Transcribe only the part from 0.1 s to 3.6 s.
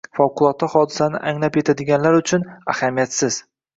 favqulodda hodisalarni anglab yetadiganlar uchun— ahamiyatsiz.